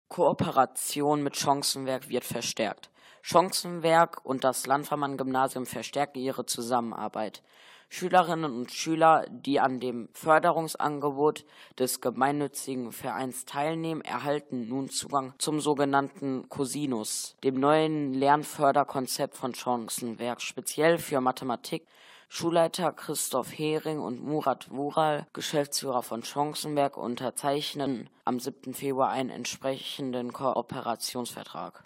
Kooperation 0.09 1.25
mit 1.25 1.37
Chancenwerk 1.37 2.09
wird 2.09 2.23
verstärkt. 2.23 2.88
Chancenwerk 3.21 4.25
und 4.25 4.45
das 4.45 4.64
Landvermann-Gymnasium 4.66 5.66
verstärken 5.66 6.21
ihre 6.21 6.47
Zusammenarbeit. 6.47 7.42
Schülerinnen 7.88 8.52
und 8.52 8.71
Schüler, 8.71 9.26
die 9.31 9.61
an 9.61 9.81
dem 9.81 10.09
Förderungsangebot 10.12 11.45
des 11.78 12.00
gemeinnützigen 12.00 12.93
Vereins 12.93 13.45
teilnehmen, 13.45 14.00
erhalten 14.00 14.69
nun 14.69 14.88
Zugang 14.88 15.35
zum 15.38 15.61
sogenannten 15.61 16.49
Cosinus, 16.49 17.37
dem 17.45 17.61
neuen 17.61 18.12
Lernförderkonzept 18.12 19.37
von 19.37 19.55
Chancenwerk, 19.55 20.40
speziell 20.40 20.99
für 20.99 21.21
Mathematik. 21.21 21.87
Schulleiter 22.28 22.93
Christoph 22.93 23.57
Hering 23.57 24.00
und 24.00 24.23
Murat 24.23 24.71
Wural, 24.71 25.26
Geschäftsführer 25.33 26.02
von 26.02 26.25
Chancenwerk, 26.25 26.97
unterzeichnen 26.97 28.11
am 28.25 28.40
7. 28.40 28.75
Februar 28.75 29.11
einen 29.11 29.31
entsprechenden 29.31 30.33
Kooperationsvertrag. 30.33 31.85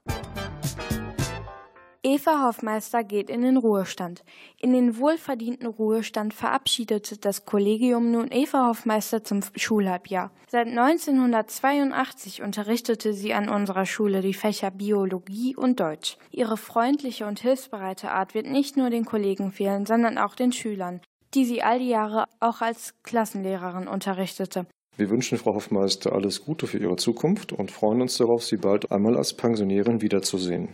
Eva 2.02 2.46
Hoffmeister 2.46 3.04
geht 3.04 3.28
in 3.28 3.42
den 3.42 3.58
Ruhestand. 3.58 4.24
In 4.58 4.72
den 4.72 4.96
wohlverdienten 4.96 5.66
Ruhestand 5.66 6.32
verabschiedete 6.32 7.18
das 7.18 7.44
Kollegium 7.44 8.10
nun 8.10 8.30
Eva 8.30 8.68
Hoffmeister 8.68 9.22
zum 9.22 9.40
Schulhalbjahr. 9.54 10.30
Seit 10.48 10.68
1982 10.68 12.40
unterrichtete 12.40 13.12
sie 13.12 13.34
an 13.34 13.50
unserer 13.50 13.84
Schule 13.84 14.22
die 14.22 14.32
Fächer 14.32 14.70
Biologie 14.70 15.54
und 15.54 15.78
Deutsch. 15.78 16.16
Ihre 16.30 16.56
freundliche 16.56 17.26
und 17.26 17.40
hilfsbereite 17.40 18.10
Art 18.10 18.32
wird 18.32 18.46
nicht 18.46 18.78
nur 18.78 18.88
den 18.88 19.04
Kollegen 19.04 19.52
fehlen, 19.52 19.84
sondern 19.84 20.16
auch 20.16 20.34
den 20.34 20.52
Schülern, 20.52 21.02
die 21.34 21.44
sie 21.44 21.62
all 21.62 21.80
die 21.80 21.90
Jahre 21.90 22.24
auch 22.40 22.62
als 22.62 22.94
Klassenlehrerin 23.02 23.86
unterrichtete. 23.86 24.64
Wir 24.96 25.10
wünschen 25.10 25.36
Frau 25.36 25.54
Hoffmeister 25.54 26.14
alles 26.14 26.42
Gute 26.42 26.66
für 26.66 26.78
ihre 26.78 26.96
Zukunft 26.96 27.52
und 27.52 27.70
freuen 27.70 28.00
uns 28.00 28.16
darauf, 28.16 28.42
Sie 28.42 28.56
bald 28.56 28.90
einmal 28.90 29.18
als 29.18 29.34
Pensionärin 29.34 30.00
wiederzusehen. 30.00 30.70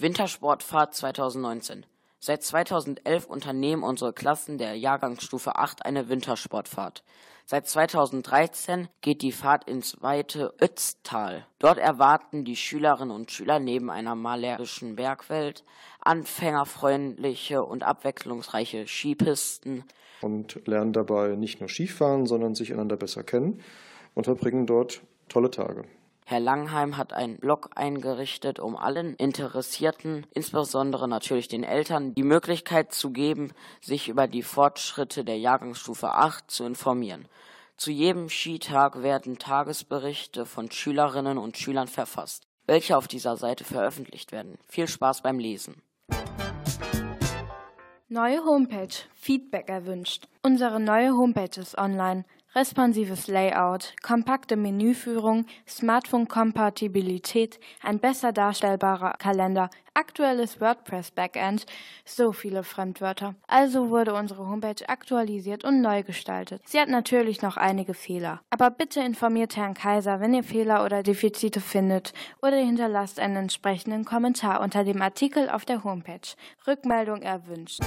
Wintersportfahrt 0.00 0.94
2019. 0.94 1.84
Seit 2.20 2.42
2011 2.42 3.26
unternehmen 3.26 3.82
unsere 3.82 4.12
Klassen 4.12 4.58
der 4.58 4.74
Jahrgangsstufe 4.74 5.56
8 5.56 5.84
eine 5.84 6.08
Wintersportfahrt. 6.08 7.04
Seit 7.46 7.66
2013 7.66 8.88
geht 9.00 9.22
die 9.22 9.32
Fahrt 9.32 9.68
ins 9.68 10.02
weite 10.02 10.54
Ötztal. 10.60 11.46
Dort 11.58 11.78
erwarten 11.78 12.44
die 12.44 12.56
Schülerinnen 12.56 13.14
und 13.14 13.30
Schüler 13.30 13.58
neben 13.58 13.90
einer 13.90 14.14
malerischen 14.14 14.96
Bergwelt 14.96 15.64
anfängerfreundliche 16.00 17.64
und 17.64 17.82
abwechslungsreiche 17.82 18.86
Skipisten 18.86 19.84
und 20.20 20.66
lernen 20.66 20.92
dabei 20.92 21.36
nicht 21.36 21.60
nur 21.60 21.68
Skifahren, 21.68 22.26
sondern 22.26 22.54
sich 22.54 22.72
einander 22.72 22.96
besser 22.96 23.22
kennen 23.22 23.60
und 24.14 24.24
verbringen 24.24 24.66
dort 24.66 25.02
tolle 25.28 25.50
Tage. 25.50 25.84
Herr 26.30 26.40
Langheim 26.40 26.98
hat 26.98 27.14
einen 27.14 27.38
Blog 27.38 27.70
eingerichtet, 27.74 28.60
um 28.60 28.76
allen 28.76 29.14
Interessierten, 29.14 30.26
insbesondere 30.34 31.08
natürlich 31.08 31.48
den 31.48 31.64
Eltern, 31.64 32.14
die 32.14 32.22
Möglichkeit 32.22 32.92
zu 32.92 33.12
geben, 33.12 33.54
sich 33.80 34.10
über 34.10 34.26
die 34.26 34.42
Fortschritte 34.42 35.24
der 35.24 35.38
Jahrgangsstufe 35.38 36.10
8 36.10 36.50
zu 36.50 36.66
informieren. 36.66 37.28
Zu 37.78 37.92
jedem 37.92 38.28
Skitag 38.28 39.02
werden 39.02 39.38
Tagesberichte 39.38 40.44
von 40.44 40.70
Schülerinnen 40.70 41.38
und 41.38 41.56
Schülern 41.56 41.88
verfasst, 41.88 42.46
welche 42.66 42.98
auf 42.98 43.08
dieser 43.08 43.38
Seite 43.38 43.64
veröffentlicht 43.64 44.30
werden. 44.30 44.58
Viel 44.68 44.86
Spaß 44.86 45.22
beim 45.22 45.38
Lesen. 45.38 45.80
Neue 48.10 48.44
Homepage. 48.44 48.94
Feedback 49.14 49.70
erwünscht. 49.70 50.28
Unsere 50.42 50.78
neue 50.78 51.12
Homepage 51.12 51.58
ist 51.58 51.78
online 51.78 52.24
responsives 52.54 53.26
Layout, 53.28 53.94
kompakte 54.02 54.56
Menüführung, 54.56 55.46
Smartphone-Kompatibilität, 55.66 57.60
ein 57.82 57.98
besser 57.98 58.32
darstellbarer 58.32 59.14
Kalender, 59.18 59.70
aktuelles 59.94 60.60
WordPress-Backend, 60.60 61.66
so 62.04 62.32
viele 62.32 62.62
Fremdwörter. 62.64 63.34
Also 63.46 63.90
wurde 63.90 64.14
unsere 64.14 64.48
Homepage 64.48 64.88
aktualisiert 64.88 65.64
und 65.64 65.80
neu 65.82 66.02
gestaltet. 66.02 66.62
Sie 66.66 66.80
hat 66.80 66.88
natürlich 66.88 67.42
noch 67.42 67.56
einige 67.56 67.94
Fehler. 67.94 68.40
Aber 68.50 68.70
bitte 68.70 69.00
informiert 69.00 69.56
Herrn 69.56 69.74
Kaiser, 69.74 70.20
wenn 70.20 70.34
ihr 70.34 70.44
Fehler 70.44 70.84
oder 70.84 71.02
Defizite 71.02 71.60
findet 71.60 72.12
oder 72.42 72.56
hinterlasst 72.56 73.20
einen 73.20 73.36
entsprechenden 73.36 74.04
Kommentar 74.04 74.60
unter 74.60 74.84
dem 74.84 75.02
Artikel 75.02 75.50
auf 75.50 75.64
der 75.64 75.84
Homepage. 75.84 76.20
Rückmeldung 76.66 77.22
erwünscht. 77.22 77.80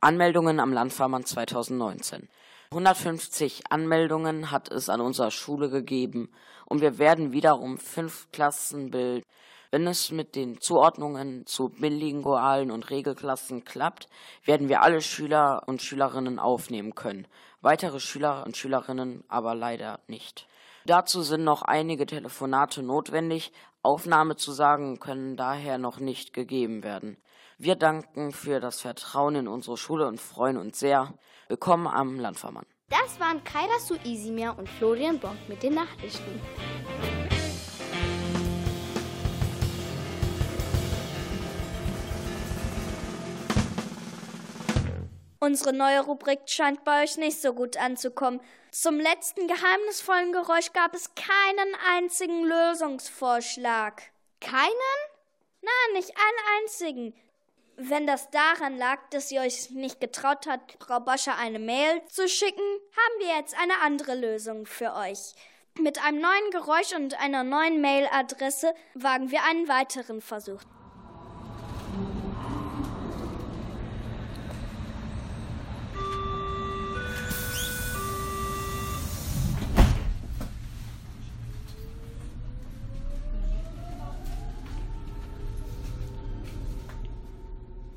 Anmeldungen 0.00 0.60
am 0.60 0.72
Landfahrmann 0.72 1.24
2019. 1.24 2.28
150 2.74 3.70
Anmeldungen 3.70 4.50
hat 4.50 4.68
es 4.68 4.88
an 4.88 5.00
unserer 5.00 5.30
Schule 5.30 5.70
gegeben 5.70 6.32
und 6.66 6.80
wir 6.80 6.98
werden 6.98 7.30
wiederum 7.30 7.78
fünf 7.78 8.32
Klassen 8.32 8.90
bilden. 8.90 9.22
Wenn 9.70 9.86
es 9.86 10.10
mit 10.10 10.34
den 10.34 10.60
Zuordnungen 10.60 11.46
zu 11.46 11.68
bilingualen 11.68 12.72
und 12.72 12.90
Regelklassen 12.90 13.64
klappt, 13.64 14.08
werden 14.44 14.68
wir 14.68 14.82
alle 14.82 15.00
Schüler 15.00 15.62
und 15.66 15.82
Schülerinnen 15.82 16.40
aufnehmen 16.40 16.96
können. 16.96 17.28
Weitere 17.60 18.00
Schüler 18.00 18.42
und 18.44 18.56
Schülerinnen 18.56 19.22
aber 19.28 19.54
leider 19.54 20.00
nicht. 20.08 20.48
Dazu 20.84 21.22
sind 21.22 21.44
noch 21.44 21.62
einige 21.62 22.06
Telefonate 22.06 22.82
notwendig. 22.82 23.52
Aufnahmezusagen 23.82 24.98
können 24.98 25.36
daher 25.36 25.78
noch 25.78 26.00
nicht 26.00 26.32
gegeben 26.32 26.82
werden. 26.82 27.18
Wir 27.56 27.76
danken 27.76 28.32
für 28.32 28.58
das 28.58 28.80
Vertrauen 28.80 29.36
in 29.36 29.48
unsere 29.48 29.76
Schule 29.76 30.08
und 30.08 30.20
freuen 30.20 30.56
uns 30.56 30.80
sehr. 30.80 31.14
Willkommen 31.48 31.86
am 31.86 32.18
Landvermann. 32.18 32.64
Das 32.88 33.20
waren 33.20 33.44
Kaira 33.44 33.78
Suisimir 33.78 34.54
und 34.56 34.66
Florian 34.66 35.18
Bonk 35.18 35.36
mit 35.46 35.62
den 35.62 35.74
Nachrichten. 35.74 36.40
Unsere 45.38 45.74
neue 45.74 46.00
Rubrik 46.00 46.40
scheint 46.46 46.82
bei 46.84 47.02
euch 47.02 47.18
nicht 47.18 47.42
so 47.42 47.52
gut 47.52 47.76
anzukommen. 47.76 48.40
Zum 48.70 48.98
letzten 48.98 49.46
geheimnisvollen 49.46 50.32
Geräusch 50.32 50.72
gab 50.72 50.94
es 50.94 51.10
keinen 51.14 51.74
einzigen 51.94 52.44
Lösungsvorschlag. 52.44 54.02
Keinen? 54.40 54.70
Nein, 55.60 55.92
nicht 55.92 56.10
einen 56.10 56.62
einzigen. 56.62 57.14
Wenn 57.76 58.06
das 58.06 58.30
daran 58.30 58.76
lag, 58.76 58.98
dass 59.10 59.32
ihr 59.32 59.40
euch 59.40 59.70
nicht 59.70 60.00
getraut 60.00 60.46
habt, 60.46 60.76
Frau 60.80 61.00
Boscher 61.00 61.36
eine 61.36 61.58
Mail 61.58 62.02
zu 62.08 62.28
schicken, 62.28 62.60
haben 62.60 63.18
wir 63.18 63.36
jetzt 63.36 63.56
eine 63.60 63.80
andere 63.82 64.14
Lösung 64.14 64.64
für 64.64 64.94
euch. 64.94 65.34
Mit 65.80 66.04
einem 66.04 66.20
neuen 66.20 66.50
Geräusch 66.52 66.94
und 66.94 67.20
einer 67.20 67.42
neuen 67.42 67.80
Mailadresse 67.80 68.74
wagen 68.94 69.32
wir 69.32 69.42
einen 69.42 69.66
weiteren 69.66 70.20
Versuch. 70.20 70.60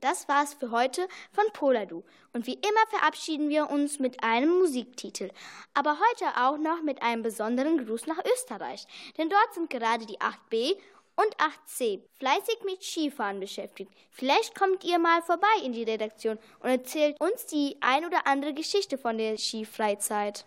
Das 0.03 0.27
war's 0.27 0.53
für 0.53 0.69
heute 0.71 1.07
von 1.31 1.45
Poladu. 1.53 2.03
Und 2.33 2.45
wie 2.45 2.55
immer 2.55 2.87
verabschieden 2.89 3.47
wir 3.47 3.69
uns 3.69 3.99
mit 3.99 4.21
einem 4.21 4.59
Musiktitel. 4.59 5.29
Aber 5.73 5.97
heute 5.97 6.41
auch 6.41 6.57
noch 6.57 6.81
mit 6.83 7.01
einem 7.01 7.23
besonderen 7.23 7.85
Gruß 7.85 8.05
nach 8.07 8.19
Österreich. 8.35 8.85
Denn 9.17 9.29
dort 9.29 9.53
sind 9.53 9.69
gerade 9.69 10.05
die 10.05 10.19
8b 10.19 10.75
und 11.15 11.37
8c 11.37 12.01
fleißig 12.19 12.57
mit 12.65 12.83
Skifahren 12.83 13.39
beschäftigt. 13.39 13.93
Vielleicht 14.11 14.59
kommt 14.59 14.83
ihr 14.83 14.99
mal 14.99 15.21
vorbei 15.21 15.47
in 15.63 15.71
die 15.71 15.83
Redaktion 15.83 16.37
und 16.59 16.69
erzählt 16.69 17.21
uns 17.21 17.45
die 17.45 17.77
ein 17.79 18.03
oder 18.03 18.27
andere 18.27 18.53
Geschichte 18.53 18.97
von 18.97 19.17
der 19.17 19.37
Skifreizeit. 19.37 20.45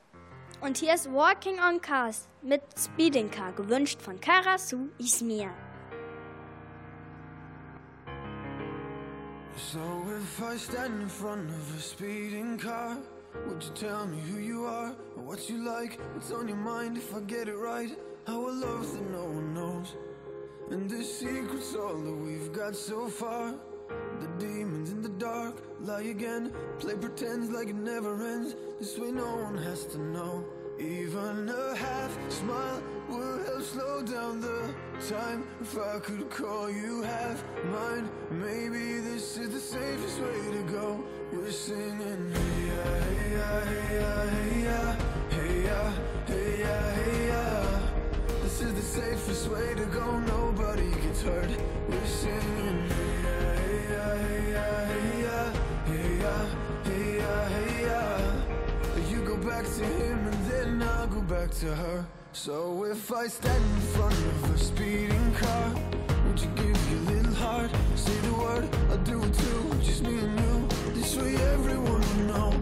Und 0.60 0.76
hier 0.76 0.92
ist 0.92 1.10
Walking 1.10 1.60
on 1.60 1.80
Cars 1.80 2.28
mit 2.42 2.60
Speeding 2.78 3.30
Car, 3.30 3.52
gewünscht 3.52 4.02
von 4.02 4.20
Karasu 4.20 4.88
Ismir. 4.98 5.50
So 9.56 9.80
if 10.18 10.42
I 10.42 10.56
stand 10.58 11.00
in 11.00 11.08
front 11.08 11.48
of 11.48 11.76
a 11.76 11.80
speeding 11.80 12.58
car, 12.58 12.98
would 13.46 13.64
you 13.64 13.70
tell 13.70 14.06
me 14.06 14.18
who 14.20 14.38
you 14.38 14.66
are, 14.66 14.94
or 15.16 15.22
what 15.22 15.48
you 15.48 15.64
like, 15.64 15.98
what's 16.12 16.30
on 16.30 16.46
your 16.46 16.58
mind 16.58 16.98
if 16.98 17.14
I 17.14 17.20
get 17.20 17.48
it 17.48 17.56
right? 17.56 17.90
How 18.26 18.38
a 18.38 18.50
love 18.50 18.92
that 18.92 19.10
no 19.10 19.25
one 19.25 19.54
knows, 19.54 19.94
and 20.70 20.90
the 20.90 21.02
secret's 21.02 21.75
all 21.75 21.96
that 21.96 22.14
we've 22.14 22.52
got 22.52 22.76
so 22.76 23.08
far. 23.08 23.54
The 24.20 24.28
demons 24.38 24.90
in 24.90 25.00
the 25.00 25.08
dark 25.08 25.62
lie 25.80 26.02
again, 26.02 26.52
play 26.78 26.94
pretends 26.94 27.50
like 27.50 27.68
it 27.68 27.76
never 27.76 28.14
ends. 28.26 28.54
This 28.78 28.98
way 28.98 29.10
no 29.10 29.36
one 29.36 29.56
has 29.56 29.86
to 29.86 29.98
know. 29.98 30.44
Even 30.78 31.48
a 31.48 31.75
half 31.75 32.14
smile 32.30 32.82
would 33.08 33.46
help 33.46 33.62
slow 33.62 34.02
down 34.02 34.40
the 34.40 34.75
time 35.08 35.44
if 35.60 35.78
I 35.78 35.98
could 36.00 36.28
call 36.30 36.70
you 36.70 37.02
half 37.02 37.44
mine. 37.66 38.08
Maybe 38.30 39.00
this 39.00 39.36
is 39.38 39.50
the 39.50 39.60
safest 39.60 40.20
way 40.20 40.52
to 40.52 40.62
go. 40.72 41.04
We're 41.32 41.50
singing, 41.50 42.32
hey 42.32 42.66
ya, 42.70 42.84
hey 43.00 43.36
ya, 43.36 43.60
hey 43.60 43.94
ya, 43.94 44.26
hey 44.30 44.64
ya, 44.64 44.96
hey 45.30 45.64
ya, 45.64 45.92
hey 46.26 46.60
ya, 46.60 46.80
hey 46.98 47.28
ya. 47.28 47.44
This 48.42 48.60
is 48.60 48.75
the 48.75 48.82
safest 48.82 49.48
way 49.50 49.75
to 49.75 49.86
go. 49.86 50.18
Nobody 50.20 50.90
gets 51.02 51.22
hurt. 51.22 51.50
We're 51.88 52.06
singing, 52.06 52.88
hey 52.88 53.14
ya, 53.25 53.38
hey 53.62 53.82
ya, 53.92 54.06
hey 54.22 54.52
ya, 54.52 54.68
hey 54.90 55.20
ya, 55.22 55.46
hey 55.86 56.18
ya, 56.22 56.36
hey 56.84 57.18
ya, 57.18 57.48
hey 57.54 57.84
ya. 57.86 58.02
You 59.10 59.22
go 59.22 59.36
back 59.36 59.64
to 59.64 59.84
him 59.84 60.26
and 60.26 60.50
then 60.50 60.82
I'll 60.82 61.06
go 61.06 61.20
back 61.20 61.50
to 61.62 61.75
her. 61.75 62.06
So 62.37 62.85
if 62.85 63.11
I 63.12 63.28
stand 63.28 63.64
in 63.64 63.81
front 63.81 64.12
of 64.12 64.55
a 64.55 64.59
speeding 64.59 65.35
car, 65.35 65.75
would 66.26 66.38
you 66.38 66.49
give 66.49 66.90
your 66.90 67.00
little 67.14 67.35
heart? 67.35 67.71
Say 67.97 68.14
the 68.21 68.35
word, 68.35 68.69
I'll 68.90 68.99
do 68.99 69.25
it 69.25 69.33
too. 69.33 69.71
Just 69.83 70.02
me 70.02 70.19
and 70.19 70.38
you. 70.38 70.69
This 70.93 71.16
way 71.16 71.35
everyone 71.55 72.02
will 72.02 72.26
know. 72.26 72.52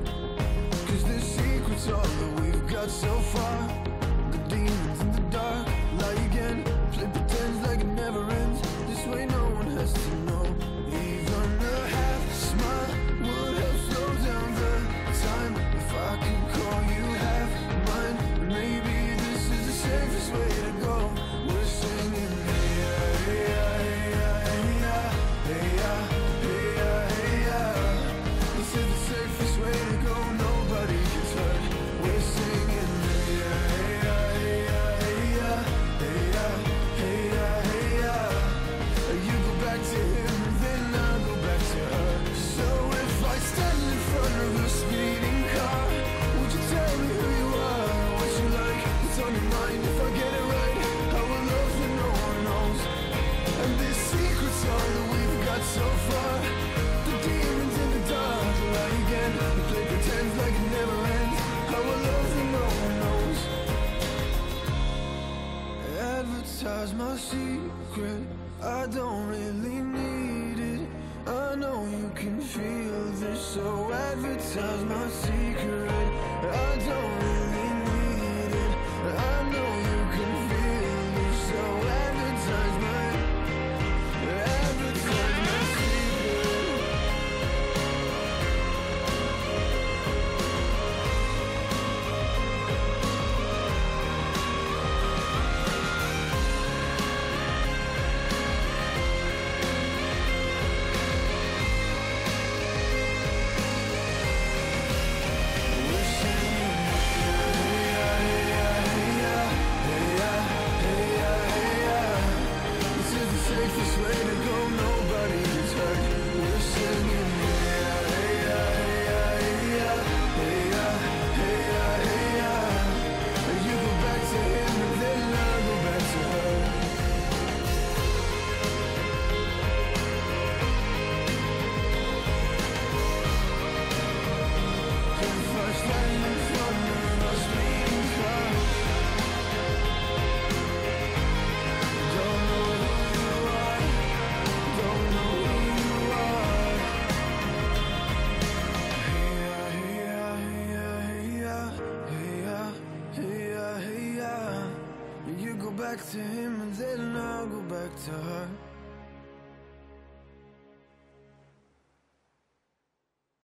Cause 0.87 1.05
the 1.05 1.21
secret's 1.21 1.89
all 1.91 2.01
that 2.01 2.41
we've 2.41 2.67
got 2.69 2.89
so 2.89 3.19
far. 3.19 3.64